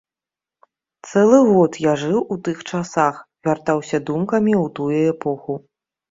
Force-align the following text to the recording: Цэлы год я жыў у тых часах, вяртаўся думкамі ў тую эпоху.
Цэлы 1.09 1.39
год 1.49 1.75
я 1.83 1.91
жыў 2.03 2.23
у 2.35 2.37
тых 2.47 2.63
часах, 2.69 3.19
вяртаўся 3.47 3.97
думкамі 4.07 4.53
ў 4.63 4.73
тую 4.79 5.13
эпоху. 5.17 5.59